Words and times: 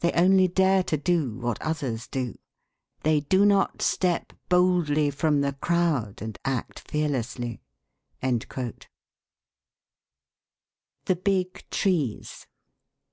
They 0.00 0.10
only 0.14 0.48
dare 0.48 0.82
to 0.82 0.96
do 0.96 1.36
what 1.38 1.62
others 1.62 2.08
do. 2.08 2.34
They 3.04 3.20
do 3.20 3.46
not 3.46 3.82
step 3.82 4.32
boldly 4.48 5.10
from 5.12 5.42
the 5.42 5.52
crowd 5.52 6.20
and 6.20 6.36
act 6.44 6.80
fearlessly." 6.80 7.62
THE 8.20 8.66
BIG 11.22 11.64
TREES. 11.70 12.48